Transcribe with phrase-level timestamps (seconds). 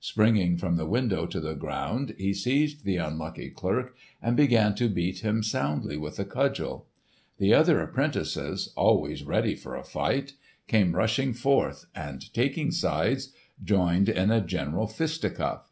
[0.00, 4.88] Springing from the window to the ground he seized the unlucky clerk and began to
[4.88, 6.86] beat him soundly with a cudgel.
[7.36, 10.32] The other apprentices, always ready for a fight,
[10.66, 15.70] came rushing forth and, taking sides, joined in a general fisticuff.